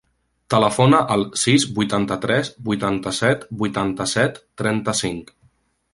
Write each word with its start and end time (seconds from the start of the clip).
Telefona 0.53 1.01
al 1.15 1.25
sis, 1.41 1.67
vuitanta-tres, 1.75 2.51
vuitanta-set, 2.71 3.47
vuitanta-set, 3.63 4.41
trenta-cinc. 4.63 5.35